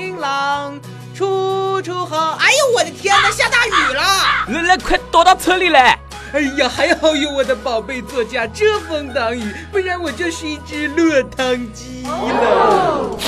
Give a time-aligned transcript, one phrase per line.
[0.00, 0.80] 晴朗，
[1.14, 2.38] 处处好。
[2.40, 4.02] 哎呦，我的天哪，下大雨了！
[4.48, 5.98] 来来，快躲到车里来！
[6.32, 13.18] 哎呀，还好有我的宝贝座驾遮风挡雨，不然我就是一只落汤鸡了。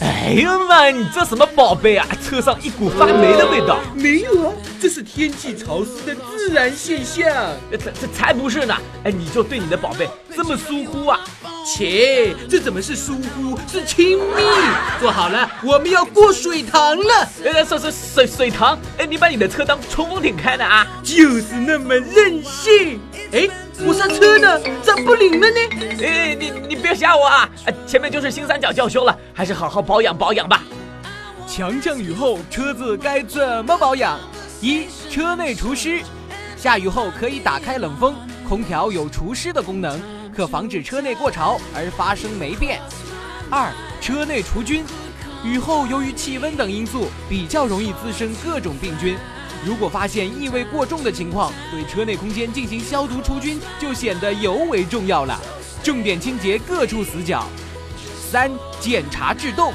[0.00, 2.06] 哎呀妈，你这什么宝贝啊？
[2.24, 3.78] 车上一股发霉的味道。
[3.94, 7.26] 没有啊，这是天气潮湿的自然现象。
[7.70, 8.74] 这这才不是呢！
[9.04, 11.20] 哎，你就对你的宝贝这么疏忽啊？
[11.66, 14.42] 切，这怎么是疏忽，是亲密？
[15.00, 17.28] 坐好了，我们要过水塘了。
[17.44, 18.78] 呃，水水水水塘？
[18.96, 20.86] 哎，你把你的车当冲锋艇开的啊？
[21.02, 23.00] 就是那么任性。
[23.32, 23.48] 哎，
[23.84, 24.60] 我刹车呢？
[24.80, 25.58] 咋不灵了呢？
[26.04, 27.50] 哎，你你别吓我啊！
[27.84, 30.62] 前面就是新三角教修了，还是好好保养保养吧。
[31.48, 34.20] 强降雨后，车子该怎么保养？
[34.60, 36.00] 一、车内除湿，
[36.56, 38.14] 下雨后可以打开冷风，
[38.48, 40.00] 空调有除湿的功能，
[40.34, 42.80] 可防止车内过潮而发生霉变。
[43.50, 44.84] 二、车内除菌，
[45.44, 49.16] 雨后由于气温等因素，比较容易滋生各种病菌。
[49.64, 55.40] 如果发现异味过重的情况，对车内空间进行消毒除菌就显得尤为重要了。
[55.82, 57.44] 重点清洁各处死角。
[58.30, 59.72] 三、检查制动，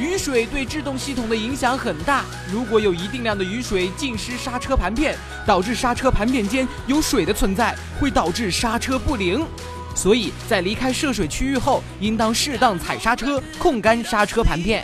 [0.00, 2.24] 雨水对制动系统的影响很大。
[2.50, 5.14] 如果有一定量的雨水浸湿刹车盘片，
[5.46, 9.46] 导致刹车盘片间有水的存在，会导致刹车不灵。
[9.94, 14.82] 所以在离开涉水区域后，应当适当踩刹车，控干刹车盘片。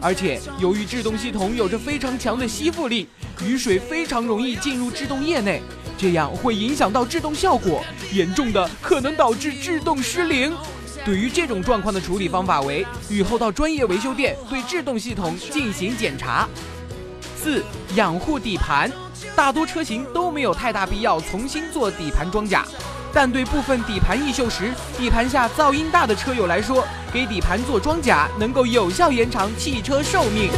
[0.00, 3.08] 而且由于制动系统有着非常强的吸附力。
[3.46, 5.62] 雨水非常容易进入制动液内，
[5.96, 10.52] 这样会影响到制动效果，严重的可能导致制动失灵。
[11.04, 16.48] 对于这种状况的处理方法为：雨后到专业维修店对制动系统进行检查。
[17.36, 17.62] 四、
[17.94, 18.90] 养护底盘，
[19.34, 22.64] 大多车型都没有太大必要重新做底盘装甲，
[23.12, 30.50] 但对部分底盘易锈时、底盘下噪音大的车友来说，给底盘做装甲能够有效延长汽车寿命。